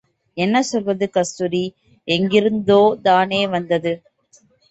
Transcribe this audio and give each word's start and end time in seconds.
என்ன 0.37 0.61
சொல்வது 0.61 1.09
கஸ்தூரி 1.09 1.61
எங்கிருந்தோதானே 2.07 3.49
வந்தது. 3.49 3.93